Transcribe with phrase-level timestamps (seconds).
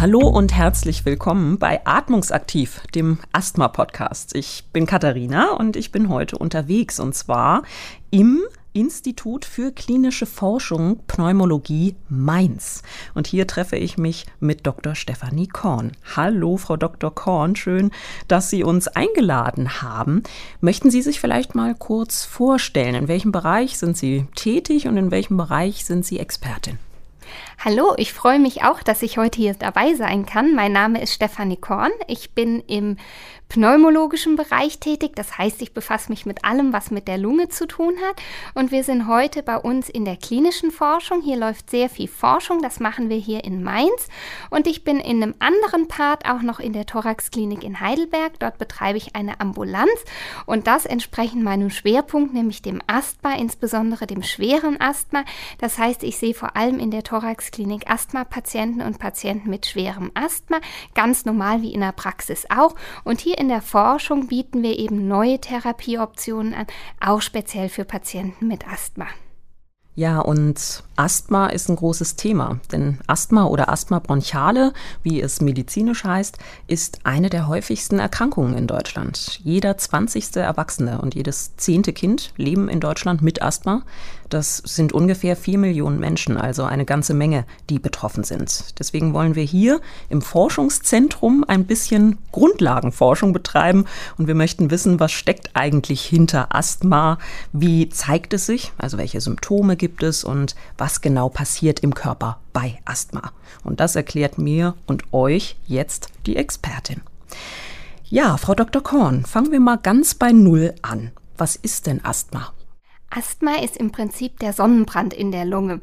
[0.00, 4.34] Hallo und herzlich willkommen bei Atmungsaktiv, dem Asthma-Podcast.
[4.34, 7.62] Ich bin Katharina und ich bin heute unterwegs und zwar
[8.10, 8.42] im
[8.74, 12.82] Institut für klinische Forschung Pneumologie Mainz.
[13.14, 14.96] Und hier treffe ich mich mit Dr.
[14.96, 15.92] Stefanie Korn.
[16.16, 17.14] Hallo, Frau Dr.
[17.14, 17.92] Korn, schön,
[18.26, 20.24] dass Sie uns eingeladen haben.
[20.60, 25.12] Möchten Sie sich vielleicht mal kurz vorstellen, in welchem Bereich sind Sie tätig und in
[25.12, 26.78] welchem Bereich sind Sie Expertin?
[27.64, 30.54] Hallo, ich freue mich auch, dass ich heute hier dabei sein kann.
[30.54, 31.92] Mein Name ist Stefanie Korn.
[32.08, 32.96] Ich bin im
[33.54, 35.12] pneumologischen Bereich tätig.
[35.14, 38.16] Das heißt, ich befasse mich mit allem, was mit der Lunge zu tun hat.
[38.54, 41.22] Und wir sind heute bei uns in der klinischen Forschung.
[41.22, 42.62] Hier läuft sehr viel Forschung.
[42.62, 44.08] Das machen wir hier in Mainz.
[44.50, 48.40] Und ich bin in einem anderen Part auch noch in der Thoraxklinik in Heidelberg.
[48.40, 50.04] Dort betreibe ich eine Ambulanz.
[50.46, 55.24] Und das entsprechend meinem Schwerpunkt, nämlich dem Asthma, insbesondere dem schweren Asthma.
[55.58, 60.58] Das heißt, ich sehe vor allem in der Thoraxklinik Asthma-Patienten und Patienten mit schwerem Asthma.
[60.96, 62.74] Ganz normal wie in der Praxis auch.
[63.04, 66.66] Und hier in der Forschung bieten wir eben neue Therapieoptionen an,
[67.00, 69.06] auch speziell für Patienten mit Asthma.
[69.96, 76.04] Ja, und Asthma ist ein großes Thema, denn Asthma oder Asthma bronchiale, wie es medizinisch
[76.04, 79.40] heißt, ist eine der häufigsten Erkrankungen in Deutschland.
[79.44, 83.82] Jeder zwanzigste Erwachsene und jedes zehnte Kind leben in Deutschland mit Asthma.
[84.30, 88.78] Das sind ungefähr vier Millionen Menschen, also eine ganze Menge, die betroffen sind.
[88.78, 93.84] Deswegen wollen wir hier im Forschungszentrum ein bisschen Grundlagenforschung betreiben
[94.16, 97.18] und wir möchten wissen, was steckt eigentlich hinter Asthma,
[97.52, 102.38] wie zeigt es sich, also welche Symptome gibt es und was genau passiert im Körper
[102.54, 103.32] bei Asthma.
[103.64, 107.02] Und das erklärt mir und euch jetzt die Expertin.
[108.06, 108.82] Ja, Frau Dr.
[108.82, 111.10] Korn, fangen wir mal ganz bei Null an.
[111.36, 112.54] Was ist denn Asthma?
[113.16, 115.80] Asthma ist im Prinzip der Sonnenbrand in der Lunge.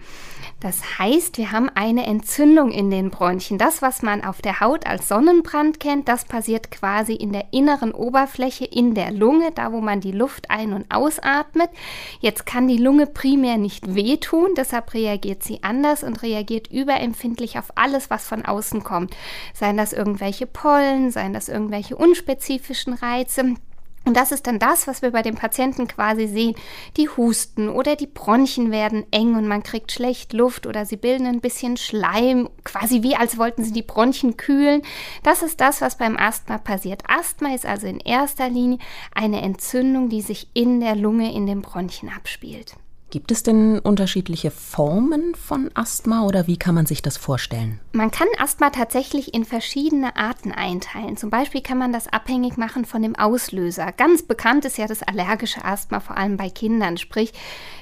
[0.60, 3.58] Das heißt, wir haben eine Entzündung in den Bronchien.
[3.58, 7.94] Das, was man auf der Haut als Sonnenbrand kennt, das passiert quasi in der inneren
[7.94, 11.70] Oberfläche in der Lunge, da wo man die Luft ein- und ausatmet.
[12.20, 17.72] Jetzt kann die Lunge primär nicht wehtun, deshalb reagiert sie anders und reagiert überempfindlich auf
[17.76, 19.16] alles, was von außen kommt.
[19.54, 23.56] Seien das irgendwelche Pollen, seien das irgendwelche unspezifischen Reize.
[24.04, 26.56] Und das ist dann das, was wir bei den Patienten quasi sehen.
[26.98, 31.28] Die husten oder die Bronchien werden eng und man kriegt schlecht Luft oder sie bilden
[31.28, 34.82] ein bisschen Schleim, quasi wie als wollten sie die Bronchien kühlen.
[35.24, 37.04] Das ist das, was beim Asthma passiert.
[37.08, 38.80] Asthma ist also in erster Linie
[39.14, 42.76] eine Entzündung, die sich in der Lunge, in den Bronchien abspielt.
[43.12, 47.82] Gibt es denn unterschiedliche Formen von Asthma oder wie kann man sich das vorstellen?
[47.92, 51.18] Man kann Asthma tatsächlich in verschiedene Arten einteilen.
[51.18, 53.92] Zum Beispiel kann man das abhängig machen von dem Auslöser.
[53.92, 56.96] Ganz bekannt ist ja das allergische Asthma, vor allem bei Kindern.
[56.96, 57.34] Sprich,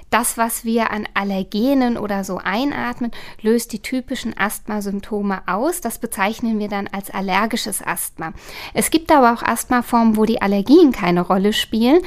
[0.10, 3.12] das, was wir an Allergenen oder so einatmen,
[3.44, 5.80] löst die typischen Asthmasymptome aus.
[5.80, 8.34] Das bezeichnen wir dann als allergisches Asthma.
[8.74, 12.02] Es gibt aber auch Asthmaformen, wo die Allergien keine Rolle spielen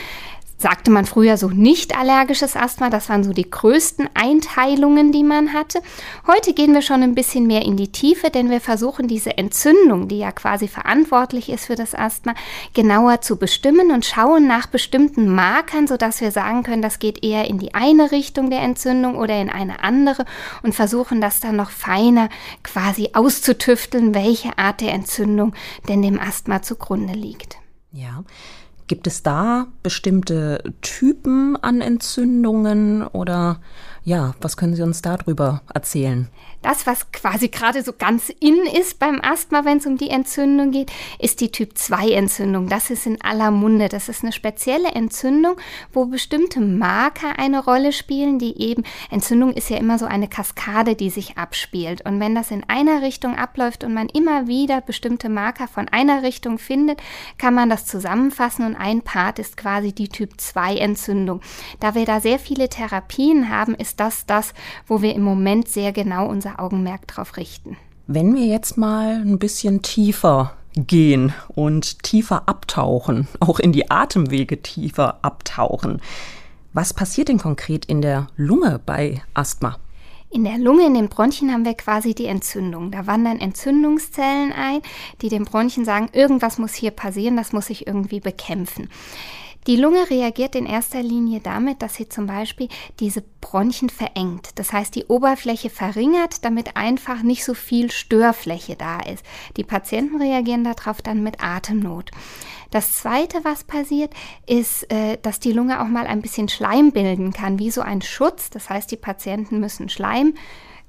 [0.63, 2.89] sagte man früher so nicht allergisches Asthma.
[2.89, 5.81] Das waren so die größten Einteilungen, die man hatte.
[6.27, 10.09] Heute gehen wir schon ein bisschen mehr in die Tiefe, denn wir versuchen diese Entzündung,
[10.09, 12.35] die ja quasi verantwortlich ist für das Asthma,
[12.73, 17.49] genauer zu bestimmen und schauen nach bestimmten Markern, sodass wir sagen können, das geht eher
[17.49, 20.25] in die eine Richtung der Entzündung oder in eine andere
[20.63, 22.29] und versuchen das dann noch feiner
[22.63, 25.55] quasi auszutüfteln, welche Art der Entzündung
[25.89, 27.59] denn dem Asthma zugrunde liegt.
[27.93, 28.25] Ja.
[28.93, 33.59] Gibt es da bestimmte Typen an Entzündungen oder
[34.05, 36.29] ja, was können Sie uns darüber erzählen?
[36.61, 40.71] Das, was quasi gerade so ganz in ist beim Asthma, wenn es um die Entzündung
[40.71, 42.69] geht, ist die Typ-2-Entzündung.
[42.69, 43.89] Das ist in aller Munde.
[43.89, 45.57] Das ist eine spezielle Entzündung,
[45.93, 50.95] wo bestimmte Marker eine Rolle spielen, die eben, Entzündung ist ja immer so eine Kaskade,
[50.95, 52.05] die sich abspielt.
[52.05, 56.23] Und wenn das in einer Richtung abläuft und man immer wieder bestimmte Marker von einer
[56.23, 57.01] Richtung findet,
[57.39, 61.41] kann man das zusammenfassen und ein Part ist quasi die Typ-2-Entzündung.
[61.81, 64.55] Da wir da sehr viele Therapien haben, ist das das,
[64.87, 67.77] wo wir im Moment sehr genau unser Augenmerk drauf richten.
[68.07, 74.63] Wenn wir jetzt mal ein bisschen tiefer gehen und tiefer abtauchen, auch in die Atemwege
[74.63, 76.01] tiefer abtauchen,
[76.73, 79.77] was passiert denn konkret in der Lunge bei Asthma?
[80.31, 82.91] In der Lunge, in den Bronchien haben wir quasi die Entzündung.
[82.91, 84.81] Da wandern Entzündungszellen ein,
[85.21, 88.89] die den Bronchien sagen, irgendwas muss hier passieren, das muss ich irgendwie bekämpfen.
[89.69, 92.69] Die Lunge reagiert in erster Linie damit, dass sie zum Beispiel
[92.99, 94.51] diese Bronchien verengt.
[94.57, 99.25] Das heißt, die Oberfläche verringert, damit einfach nicht so viel Störfläche da ist.
[99.57, 102.11] Die Patienten reagieren darauf dann mit Atemnot.
[102.73, 104.13] Das Zweite, was passiert,
[104.47, 108.03] ist, äh, dass die Lunge auch mal ein bisschen Schleim bilden kann, wie so ein
[108.03, 108.51] Schutz.
[108.51, 110.35] Das heißt, die Patienten müssen Schleim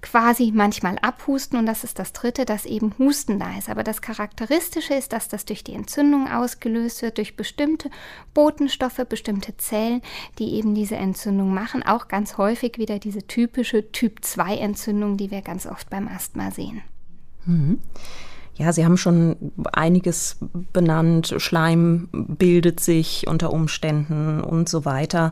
[0.04, 3.70] quasi manchmal abhusten und das ist das dritte, dass eben Husten da ist.
[3.70, 7.90] Aber das Charakteristische ist, dass das durch die Entzündung ausgelöst wird, durch bestimmte
[8.34, 10.02] Botenstoffe, bestimmte Zellen,
[10.38, 11.82] die eben diese Entzündung machen.
[11.82, 16.82] Auch ganz häufig wieder diese typische Typ-2-Entzündung, die wir ganz oft beim Asthma sehen.
[17.46, 17.80] Mhm.
[18.56, 20.38] Ja, Sie haben schon einiges
[20.74, 21.34] benannt.
[21.38, 25.32] Schleim bildet sich unter Umständen und so weiter.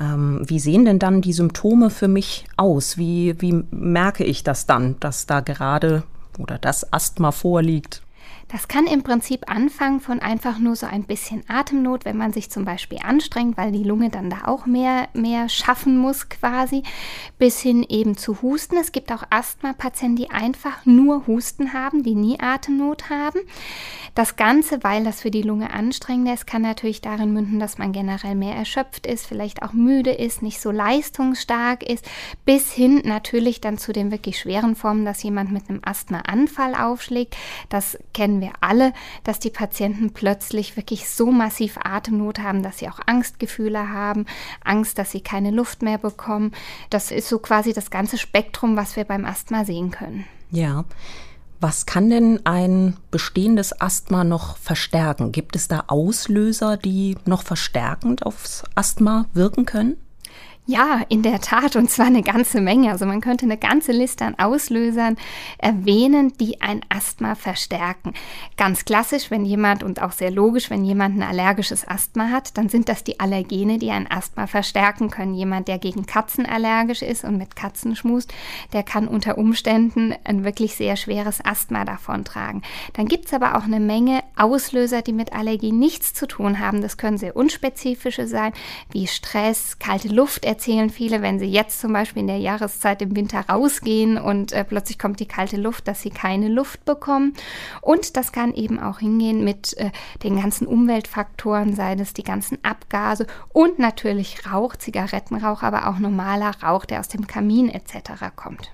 [0.00, 2.98] Ähm, wie sehen denn dann die Symptome für mich aus?
[2.98, 6.02] Wie, wie merke ich das dann, dass da gerade
[6.38, 8.02] oder das Asthma vorliegt?
[8.48, 12.48] Das kann im Prinzip anfangen von einfach nur so ein bisschen Atemnot, wenn man sich
[12.48, 16.84] zum Beispiel anstrengt, weil die Lunge dann da auch mehr, mehr schaffen muss quasi,
[17.38, 18.76] bis hin eben zu Husten.
[18.76, 23.40] Es gibt auch Asthma-Patienten, die einfach nur Husten haben, die nie Atemnot haben.
[24.14, 27.92] Das Ganze, weil das für die Lunge anstrengender ist, kann natürlich darin münden, dass man
[27.92, 32.08] generell mehr erschöpft ist, vielleicht auch müde ist, nicht so leistungsstark ist,
[32.44, 37.36] bis hin natürlich dann zu den wirklich schweren Formen, dass jemand mit einem Asthma-Anfall aufschlägt.
[37.68, 38.92] Das kennen kennen wir alle,
[39.24, 44.26] dass die Patienten plötzlich wirklich so massiv Atemnot haben, dass sie auch Angstgefühle haben,
[44.62, 46.52] Angst, dass sie keine Luft mehr bekommen.
[46.90, 50.24] Das ist so quasi das ganze Spektrum, was wir beim Asthma sehen können.
[50.50, 50.84] Ja.
[51.58, 55.32] Was kann denn ein bestehendes Asthma noch verstärken?
[55.32, 59.96] Gibt es da Auslöser, die noch verstärkend aufs Asthma wirken können?
[60.68, 62.90] Ja, in der Tat, und zwar eine ganze Menge.
[62.90, 65.16] Also man könnte eine ganze Liste an Auslösern
[65.58, 68.14] erwähnen, die ein Asthma verstärken.
[68.56, 72.68] Ganz klassisch, wenn jemand, und auch sehr logisch, wenn jemand ein allergisches Asthma hat, dann
[72.68, 75.34] sind das die Allergene, die ein Asthma verstärken können.
[75.34, 78.34] Jemand, der gegen Katzen allergisch ist und mit Katzen schmust,
[78.72, 82.62] der kann unter Umständen ein wirklich sehr schweres Asthma davontragen.
[82.94, 86.82] Dann gibt es aber auch eine Menge Auslöser, die mit Allergie nichts zu tun haben.
[86.82, 88.52] Das können sehr unspezifische sein,
[88.90, 93.14] wie Stress, kalte Luft, erzählen viele, wenn sie jetzt zum Beispiel in der Jahreszeit im
[93.14, 97.34] Winter rausgehen und äh, plötzlich kommt die kalte Luft, dass sie keine Luft bekommen.
[97.82, 99.90] Und das kann eben auch hingehen mit äh,
[100.22, 106.52] den ganzen Umweltfaktoren, sei es die ganzen Abgase und natürlich Rauch, Zigarettenrauch, aber auch normaler
[106.62, 108.34] Rauch, der aus dem Kamin etc.
[108.34, 108.70] kommt.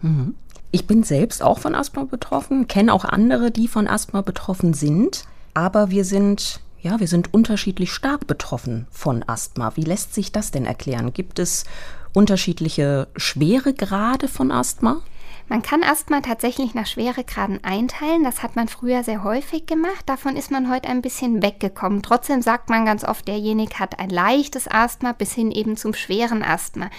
[0.00, 0.34] Mhm.
[0.70, 5.26] Ich bin selbst auch von Asthma betroffen, kenne auch andere, die von Asthma betroffen sind,
[5.52, 9.74] aber wir sind ja, wir sind unterschiedlich stark betroffen von Asthma.
[9.74, 11.12] Wie lässt sich das denn erklären?
[11.12, 11.64] Gibt es
[12.12, 15.02] unterschiedliche Schweregrade von Asthma?
[15.48, 18.24] Man kann Asthma tatsächlich nach Schweregraden einteilen.
[18.24, 20.02] Das hat man früher sehr häufig gemacht.
[20.06, 22.02] Davon ist man heute ein bisschen weggekommen.
[22.02, 26.42] Trotzdem sagt man ganz oft, derjenige hat ein leichtes Asthma bis hin eben zum schweren
[26.42, 26.90] Asthma.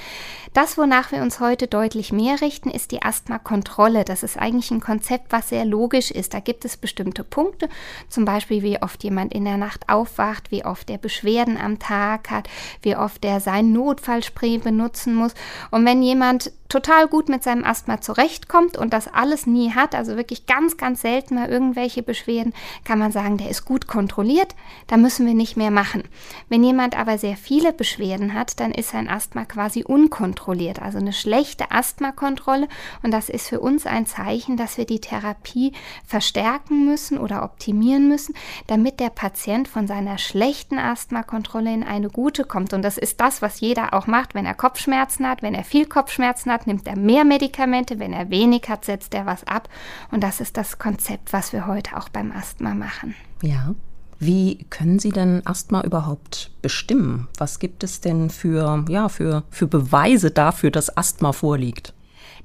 [0.53, 4.05] Das, wonach wir uns heute deutlich mehr richten, ist die Asthmakontrolle.
[4.05, 6.33] Das ist eigentlich ein Konzept, was sehr logisch ist.
[6.33, 7.67] Da gibt es bestimmte Punkte,
[8.07, 12.31] zum Beispiel wie oft jemand in der Nacht aufwacht, wie oft er Beschwerden am Tag
[12.31, 12.47] hat,
[12.81, 15.33] wie oft er sein Notfallspray benutzen muss.
[15.69, 18.01] Und wenn jemand total gut mit seinem Asthma
[18.37, 22.53] zurechtkommt und das alles nie hat, also wirklich ganz, ganz selten mal irgendwelche Beschwerden,
[22.83, 24.55] kann man sagen, der ist gut kontrolliert,
[24.87, 26.03] da müssen wir nicht mehr machen.
[26.49, 31.13] Wenn jemand aber sehr viele Beschwerden hat, dann ist sein Asthma quasi unkontrolliert, also eine
[31.13, 32.67] schlechte Asthmakontrolle
[33.03, 35.73] und das ist für uns ein Zeichen, dass wir die Therapie
[36.05, 38.35] verstärken müssen oder optimieren müssen,
[38.67, 43.41] damit der Patient von seiner schlechten Asthmakontrolle in eine gute kommt und das ist das,
[43.41, 46.87] was jeder auch macht, wenn er Kopfschmerzen hat, wenn er viel Kopfschmerzen hat, hat, nimmt
[46.87, 47.99] er mehr Medikamente.
[47.99, 49.69] Wenn er wenig hat, setzt er was ab.
[50.11, 53.15] Und das ist das Konzept, was wir heute auch beim Asthma machen.
[53.41, 53.73] Ja.
[54.19, 57.27] Wie können Sie denn Asthma überhaupt bestimmen?
[57.37, 61.93] Was gibt es denn für, ja, für, für Beweise dafür, dass Asthma vorliegt?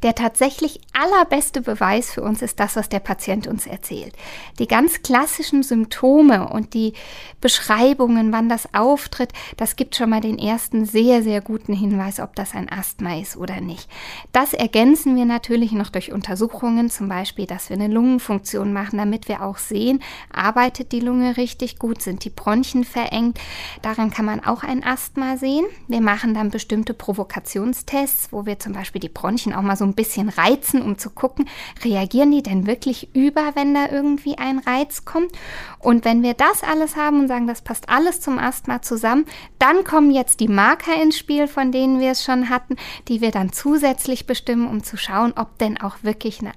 [0.03, 4.15] Der tatsächlich allerbeste Beweis für uns ist das, was der Patient uns erzählt.
[4.59, 6.95] Die ganz klassischen Symptome und die
[7.41, 12.35] Beschreibungen, wann das auftritt, das gibt schon mal den ersten sehr, sehr guten Hinweis, ob
[12.35, 13.89] das ein Asthma ist oder nicht.
[14.33, 19.29] Das ergänzen wir natürlich noch durch Untersuchungen, zum Beispiel, dass wir eine Lungenfunktion machen, damit
[19.29, 23.39] wir auch sehen, arbeitet die Lunge richtig gut, sind die Bronchien verengt.
[23.83, 25.65] Daran kann man auch ein Asthma sehen.
[25.87, 29.92] Wir machen dann bestimmte Provokationstests, wo wir zum Beispiel die Bronchien auch mal so ein
[29.95, 31.49] bisschen reizen, um zu gucken,
[31.85, 35.33] reagieren die denn wirklich über, wenn da irgendwie ein Reiz kommt?
[35.79, 39.27] Und wenn wir das alles haben und sagen, das passt alles zum Asthma zusammen,
[39.59, 42.77] dann kommen jetzt die Marker ins Spiel, von denen wir es schon hatten,
[43.09, 46.53] die wir dann zusätzlich bestimmen, um zu schauen, ob denn auch wirklich eine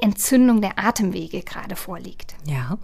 [0.00, 2.34] Entzündung der Atemwege gerade vorliegt.
[2.44, 2.76] Ja,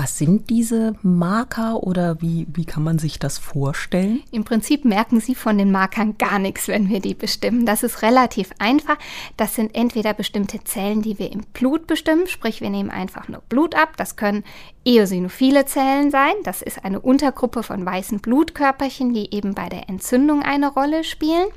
[0.00, 4.22] was sind diese Marker oder wie, wie kann man sich das vorstellen?
[4.30, 7.66] Im Prinzip merken Sie von den Markern gar nichts, wenn wir die bestimmen.
[7.66, 8.96] Das ist relativ einfach.
[9.36, 13.42] Das sind entweder bestimmte Zellen, die wir im Blut bestimmen, sprich wir nehmen einfach nur
[13.50, 13.98] Blut ab.
[13.98, 14.42] Das können
[14.86, 16.32] eosinophile Zellen sein.
[16.44, 21.48] Das ist eine Untergruppe von weißen Blutkörperchen, die eben bei der Entzündung eine Rolle spielen.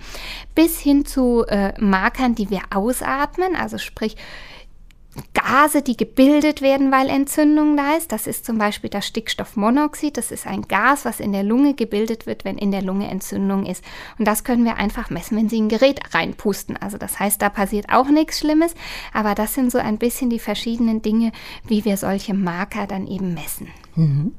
[0.54, 4.18] Bis hin zu äh, Markern, die wir ausatmen, also sprich
[5.34, 8.12] Gase, die gebildet werden, weil Entzündung da ist.
[8.12, 10.18] Das ist zum Beispiel das Stickstoffmonoxid.
[10.18, 13.66] Das ist ein Gas, was in der Lunge gebildet wird, wenn in der Lunge Entzündung
[13.66, 13.84] ist.
[14.18, 16.78] Und das können wir einfach messen, wenn Sie ein Gerät reinpusten.
[16.78, 18.74] Also das heißt, da passiert auch nichts Schlimmes.
[19.14, 21.32] Aber das sind so ein bisschen die verschiedenen Dinge,
[21.68, 23.68] wie wir solche Marker dann eben messen.
[23.96, 24.34] Mhm.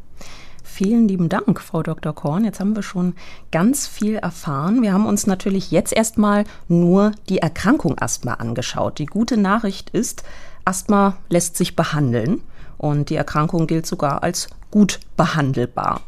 [0.75, 2.13] Vielen lieben Dank, Frau Dr.
[2.13, 2.45] Korn.
[2.45, 3.15] Jetzt haben wir schon
[3.53, 4.83] ganz viel erfahren.
[4.83, 8.99] Wir haben uns natürlich jetzt erstmal nur die Erkrankung Asthma angeschaut.
[8.99, 10.25] Die gute Nachricht ist,
[10.65, 12.41] Asthma lässt sich behandeln
[12.79, 16.01] und die Erkrankung gilt sogar als gut behandelbar.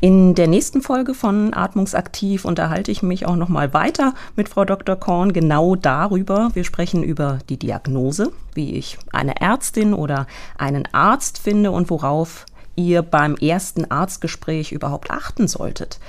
[0.00, 4.64] In der nächsten Folge von Atmungsaktiv unterhalte ich mich auch noch mal weiter mit Frau
[4.64, 4.96] Dr.
[4.96, 6.50] Korn genau darüber.
[6.54, 10.26] Wir sprechen über die Diagnose, wie ich eine Ärztin oder
[10.58, 16.00] einen Arzt finde und worauf ihr beim ersten Arztgespräch überhaupt achten solltet.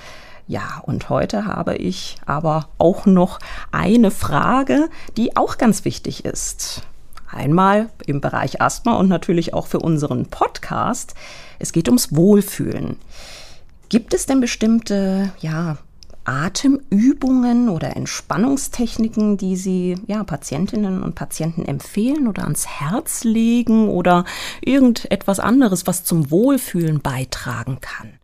[0.47, 3.37] Ja, und heute habe ich aber auch noch
[3.71, 6.81] eine Frage, die auch ganz wichtig ist.
[7.33, 11.15] Einmal im Bereich Asthma und natürlich auch für unseren Podcast.
[11.59, 12.97] Es geht ums Wohlfühlen.
[13.89, 15.77] Gibt es denn bestimmte, ja,
[16.25, 24.23] Atemübungen oder Entspannungstechniken, die Sie ja, Patientinnen und Patienten empfehlen oder ans Herz legen oder
[24.61, 28.19] irgendetwas anderes, was zum Wohlfühlen beitragen kann?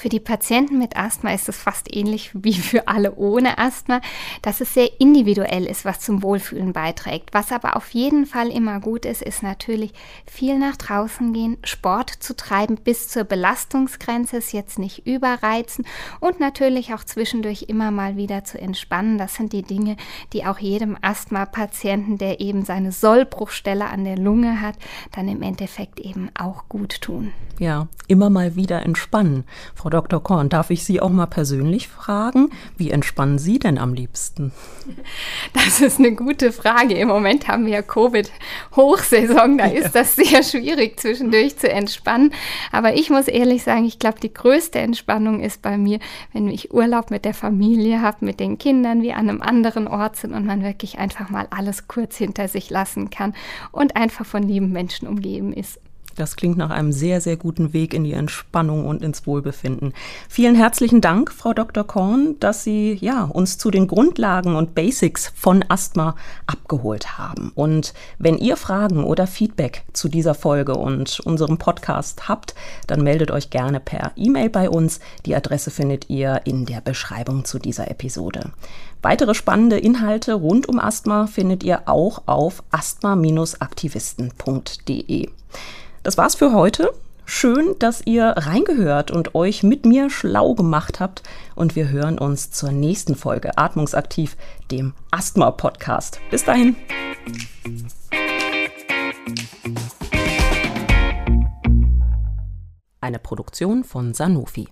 [0.00, 4.00] Für die Patienten mit Asthma ist es fast ähnlich wie für alle ohne Asthma,
[4.40, 7.34] dass es sehr individuell ist, was zum Wohlfühlen beiträgt.
[7.34, 9.92] Was aber auf jeden Fall immer gut ist, ist natürlich
[10.24, 15.84] viel nach draußen gehen, Sport zu treiben bis zur Belastungsgrenze, es jetzt nicht überreizen
[16.18, 19.18] und natürlich auch zwischendurch immer mal wieder zu entspannen.
[19.18, 19.98] Das sind die Dinge,
[20.32, 24.76] die auch jedem Asthma-Patienten, der eben seine Sollbruchstelle an der Lunge hat,
[25.12, 27.34] dann im Endeffekt eben auch gut tun.
[27.58, 29.44] Ja, immer mal wieder entspannen.
[29.74, 30.22] Frau Dr.
[30.22, 34.52] Korn, darf ich Sie auch mal persönlich fragen, wie entspannen Sie denn am liebsten?
[35.52, 36.94] Das ist eine gute Frage.
[36.94, 42.32] Im Moment haben wir ja Covid-Hochsaison, da ist das sehr schwierig zwischendurch zu entspannen.
[42.72, 45.98] Aber ich muss ehrlich sagen, ich glaube, die größte Entspannung ist bei mir,
[46.32, 50.16] wenn ich Urlaub mit der Familie habe, mit den Kindern, wie an einem anderen Ort
[50.16, 53.34] sind und man wirklich einfach mal alles kurz hinter sich lassen kann
[53.72, 55.80] und einfach von lieben Menschen umgeben ist.
[56.20, 59.94] Das klingt nach einem sehr, sehr guten Weg in die Entspannung und ins Wohlbefinden.
[60.28, 61.86] Vielen herzlichen Dank, Frau Dr.
[61.86, 67.52] Korn, dass Sie ja, uns zu den Grundlagen und Basics von Asthma abgeholt haben.
[67.54, 72.54] Und wenn ihr Fragen oder Feedback zu dieser Folge und unserem Podcast habt,
[72.86, 75.00] dann meldet euch gerne per E-Mail bei uns.
[75.24, 78.50] Die Adresse findet ihr in der Beschreibung zu dieser Episode.
[79.00, 85.30] Weitere spannende Inhalte rund um Asthma findet ihr auch auf asthma-aktivisten.de.
[86.02, 86.94] Das war's für heute.
[87.26, 91.22] Schön, dass ihr reingehört und euch mit mir schlau gemacht habt.
[91.54, 94.38] Und wir hören uns zur nächsten Folge Atmungsaktiv,
[94.70, 96.20] dem Asthma-Podcast.
[96.30, 96.74] Bis dahin.
[103.02, 104.68] Eine Produktion von Sanofi.